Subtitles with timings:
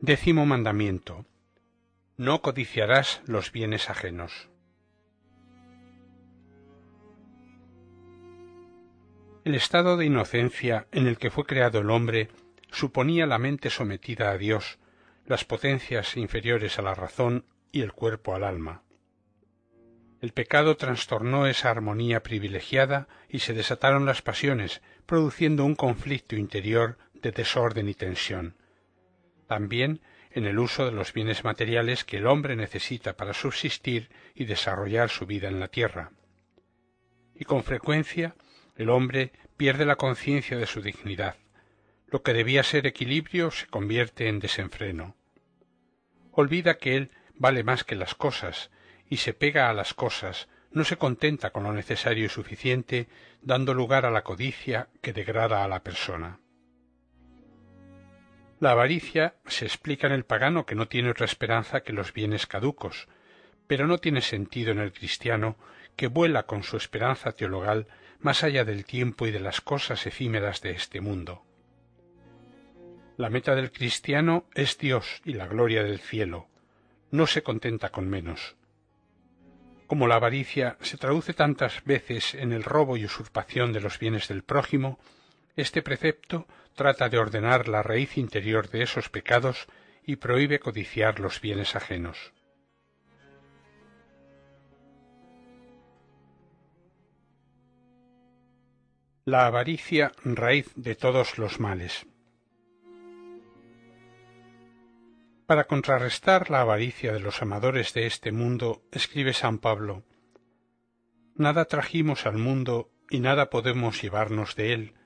[0.00, 1.26] Décimo mandamiento.
[2.16, 4.48] No codiciarás los bienes ajenos.
[9.44, 12.28] El estado de inocencia en el que fue creado el hombre
[12.70, 14.78] suponía la mente sometida a Dios,
[15.26, 18.84] las potencias inferiores a la razón y el cuerpo al alma.
[20.20, 26.98] El pecado trastornó esa armonía privilegiada y se desataron las pasiones, produciendo un conflicto interior
[27.14, 28.57] de desorden y tensión
[29.48, 34.44] también en el uso de los bienes materiales que el hombre necesita para subsistir y
[34.44, 36.12] desarrollar su vida en la tierra.
[37.34, 38.36] Y con frecuencia
[38.76, 41.36] el hombre pierde la conciencia de su dignidad.
[42.06, 45.16] Lo que debía ser equilibrio se convierte en desenfreno.
[46.30, 48.70] Olvida que él vale más que las cosas
[49.08, 53.08] y se pega a las cosas, no se contenta con lo necesario y suficiente,
[53.40, 56.38] dando lugar a la codicia que degrada a la persona.
[58.60, 62.46] La avaricia se explica en el pagano que no tiene otra esperanza que los bienes
[62.46, 63.06] caducos,
[63.68, 65.56] pero no tiene sentido en el cristiano
[65.94, 67.86] que vuela con su esperanza teologal
[68.18, 71.44] más allá del tiempo y de las cosas efímeras de este mundo.
[73.16, 76.48] La meta del cristiano es Dios y la gloria del cielo.
[77.12, 78.56] No se contenta con menos.
[79.86, 84.28] Como la avaricia se traduce tantas veces en el robo y usurpación de los bienes
[84.28, 84.98] del prójimo,
[85.58, 89.66] este precepto trata de ordenar la raíz interior de esos pecados
[90.04, 92.32] y prohíbe codiciar los bienes ajenos.
[99.24, 102.06] La avaricia raíz de todos los males.
[105.46, 110.04] Para contrarrestar la avaricia de los amadores de este mundo, escribe San Pablo,
[111.34, 114.97] Nada trajimos al mundo y nada podemos llevarnos de él,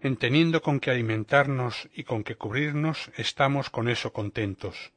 [0.00, 4.92] en teniendo con que alimentarnos y con que cubrirnos, estamos con eso contentos.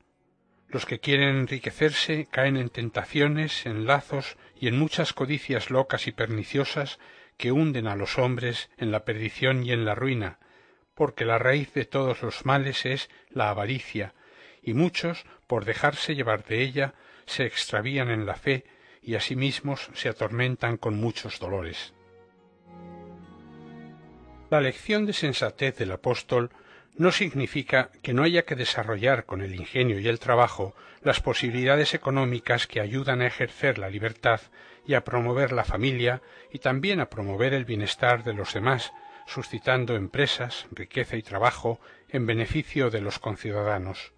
[0.67, 6.11] Los que quieren enriquecerse caen en tentaciones, en lazos y en muchas codicias locas y
[6.11, 6.99] perniciosas
[7.37, 10.39] que hunden a los hombres en la perdición y en la ruina,
[10.93, 14.13] porque la raíz de todos los males es la avaricia,
[14.61, 16.93] y muchos, por dejarse llevar de ella,
[17.25, 18.65] se extravían en la fe
[19.01, 21.93] y asimismo se atormentan con muchos dolores.
[24.51, 26.49] La lección de sensatez del apóstol
[26.97, 31.93] no significa que no haya que desarrollar con el ingenio y el trabajo las posibilidades
[31.93, 34.41] económicas que ayudan a ejercer la libertad
[34.85, 38.91] y a promover la familia y también a promover el bienestar de los demás,
[39.25, 41.79] suscitando empresas, riqueza y trabajo
[42.09, 44.11] en beneficio de los conciudadanos.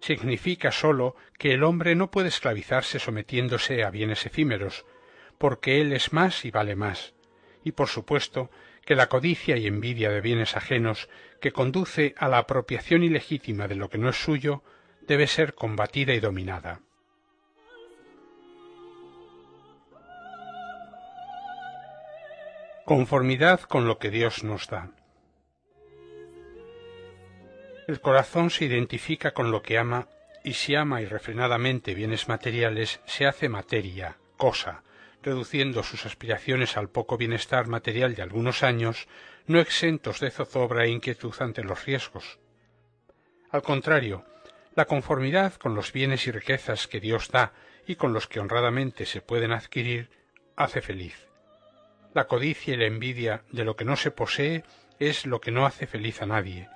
[0.00, 4.86] Significa sólo que el hombre no puede esclavizarse sometiéndose a bienes efímeros,
[5.36, 7.12] porque él es más y vale más,
[7.62, 8.50] y por supuesto
[8.84, 11.08] que la codicia y envidia de bienes ajenos,
[11.40, 14.62] que conduce a la apropiación ilegítima de lo que no es suyo,
[15.06, 16.80] debe ser combatida y dominada.
[22.84, 24.90] Conformidad con lo que Dios nos da.
[27.88, 30.08] El corazón se identifica con lo que ama
[30.42, 34.82] y si ama irrefrenadamente bienes materiales, se hace materia, cosa,
[35.24, 39.08] reduciendo sus aspiraciones al poco bienestar material de algunos años,
[39.46, 42.38] no exentos de zozobra e inquietud ante los riesgos.
[43.50, 44.24] Al contrario,
[44.74, 47.52] la conformidad con los bienes y riquezas que Dios da
[47.86, 50.10] y con los que honradamente se pueden adquirir
[50.56, 51.28] hace feliz.
[52.12, 54.64] La codicia y la envidia de lo que no se posee
[54.98, 56.68] es lo que no hace feliz a nadie,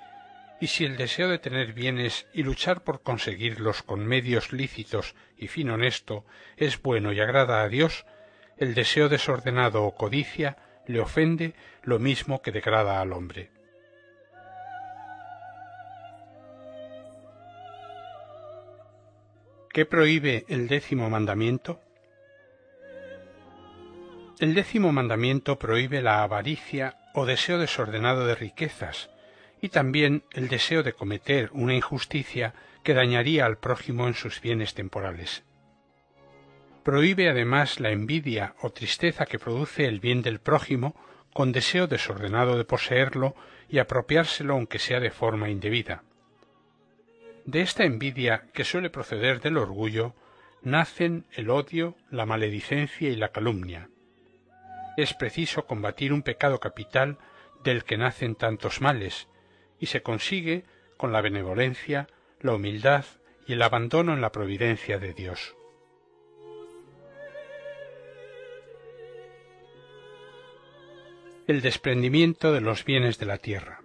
[0.60, 5.48] y si el deseo de tener bienes y luchar por conseguirlos con medios lícitos y
[5.48, 6.24] fin honesto
[6.56, 8.06] es bueno y agrada a Dios,
[8.58, 10.56] el deseo desordenado o codicia
[10.86, 13.50] le ofende lo mismo que degrada al hombre.
[19.70, 21.80] ¿Qué prohíbe el décimo mandamiento?
[24.40, 29.10] El décimo mandamiento prohíbe la avaricia o deseo desordenado de riquezas,
[29.60, 34.74] y también el deseo de cometer una injusticia que dañaría al prójimo en sus bienes
[34.74, 35.44] temporales
[36.88, 40.96] prohíbe además la envidia o tristeza que produce el bien del prójimo,
[41.34, 43.34] con deseo desordenado de poseerlo
[43.68, 46.02] y apropiárselo aunque sea de forma indebida.
[47.44, 50.14] De esta envidia que suele proceder del orgullo
[50.62, 53.90] nacen el odio, la maledicencia y la calumnia.
[54.96, 57.18] Es preciso combatir un pecado capital
[57.64, 59.28] del que nacen tantos males,
[59.78, 60.64] y se consigue
[60.96, 62.08] con la benevolencia,
[62.40, 63.04] la humildad
[63.46, 65.57] y el abandono en la providencia de Dios.
[71.48, 73.80] El desprendimiento de los bienes de la tierra.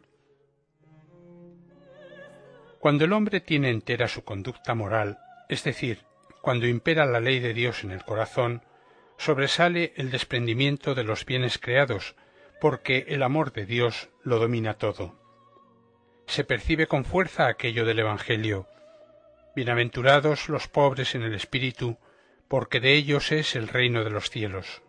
[2.77, 6.03] Cuando el hombre tiene entera su conducta moral, es decir,
[6.41, 8.63] cuando impera la ley de Dios en el corazón,
[9.17, 12.17] sobresale el desprendimiento de los bienes creados,
[12.59, 15.17] porque el amor de Dios lo domina todo.
[16.27, 18.67] Se percibe con fuerza aquello del Evangelio.
[19.55, 21.97] Bienaventurados los pobres en el espíritu,
[22.49, 24.81] porque de ellos es el reino de los cielos.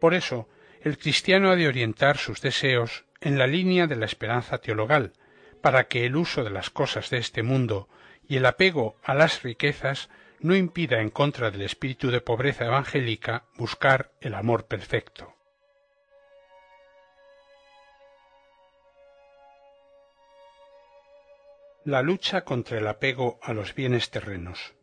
[0.00, 0.48] Por eso,
[0.84, 5.14] el cristiano ha de orientar sus deseos en la línea de la esperanza teologal,
[5.62, 7.88] para que el uso de las cosas de este mundo
[8.28, 10.10] y el apego a las riquezas
[10.40, 15.34] no impida en contra del espíritu de pobreza evangélica buscar el amor perfecto.
[21.86, 24.74] La lucha contra el apego a los bienes terrenos.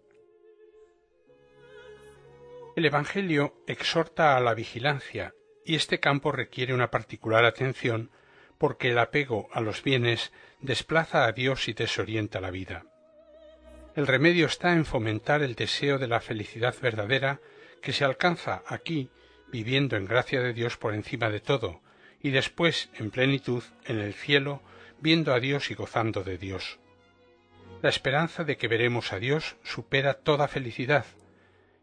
[2.75, 5.36] El Evangelio exhorta a la vigilancia
[5.66, 8.12] y este campo requiere una particular atención
[8.58, 12.86] porque el apego a los bienes desplaza a Dios y desorienta la vida.
[13.96, 17.42] El remedio está en fomentar el deseo de la felicidad verdadera
[17.81, 19.10] que se alcanza aquí
[19.52, 21.81] viviendo en gracia de Dios por encima de todo,
[22.22, 24.62] y después en plenitud en el cielo
[25.00, 26.80] viendo a Dios y gozando de Dios.
[27.81, 31.06] La esperanza de que veremos a Dios supera toda felicidad,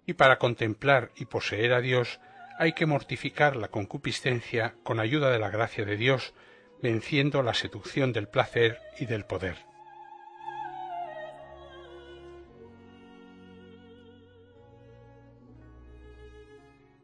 [0.07, 2.21] y para contemplar y poseer a Dios
[2.58, 6.34] hay que mortificar la concupiscencia con ayuda de la gracia de Dios,
[6.82, 9.69] venciendo la seducción del placer y del poder.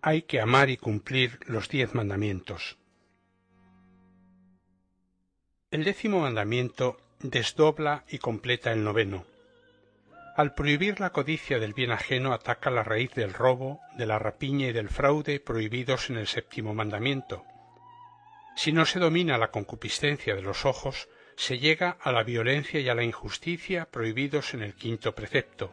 [0.06, 2.76] hay que amar y cumplir los diez mandamientos.
[5.70, 9.24] El décimo mandamiento desdobla y completa el noveno.
[10.36, 14.66] Al prohibir la codicia del bien ajeno ataca la raíz del robo, de la rapiña
[14.66, 17.44] y del fraude prohibidos en el séptimo mandamiento.
[18.56, 22.88] Si no se domina la concupiscencia de los ojos, se llega a la violencia y
[22.88, 25.72] a la injusticia prohibidos en el quinto precepto.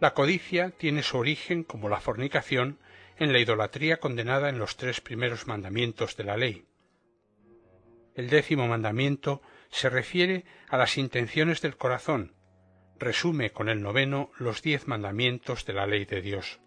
[0.00, 2.78] La codicia tiene su origen, como la fornicación,
[3.18, 6.66] en la idolatría condenada en los tres primeros mandamientos de la ley.
[8.14, 12.35] El décimo mandamiento se refiere a las intenciones del corazón,
[12.98, 16.60] resume con el noveno los diez mandamientos de la ley de Dios.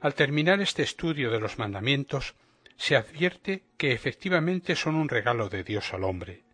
[0.00, 2.36] Al terminar este estudio de los mandamientos,
[2.76, 6.44] se advierte que efectivamente son un regalo de Dios al hombre.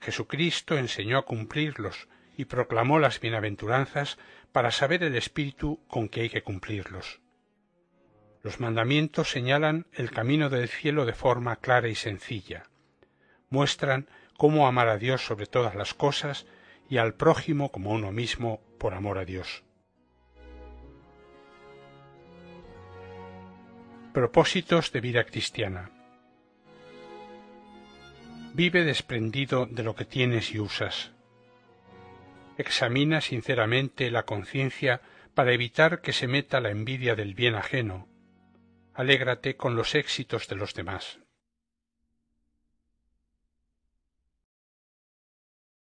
[0.00, 4.18] Jesucristo enseñó a cumplirlos y proclamó las bienaventuranzas
[4.52, 7.20] para saber el espíritu con que hay que cumplirlos.
[8.42, 12.70] Los mandamientos señalan el camino del cielo de forma clara y sencilla.
[13.50, 16.46] Muestran cómo amar a Dios sobre todas las cosas
[16.88, 19.64] y al prójimo como uno mismo por amor a Dios.
[24.12, 25.90] Propósitos de vida cristiana.
[28.54, 31.12] Vive desprendido de lo que tienes y usas.
[32.56, 35.02] Examina sinceramente la conciencia
[35.34, 38.08] para evitar que se meta la envidia del bien ajeno,
[38.94, 41.18] alégrate con los éxitos de los demás.